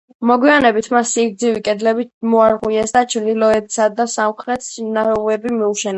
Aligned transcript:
მოგვიანებით, 0.27 0.87
მას 0.93 1.11
სიგრძივი 1.17 1.61
კედლები 1.67 2.05
მოარღვიეს 2.31 2.95
და 2.97 3.03
ჩრდილოეთისა 3.15 3.91
და 4.01 4.11
სამხრეთის 4.15 4.73
ნავები 4.97 5.55
მიუშენეს. 5.61 5.89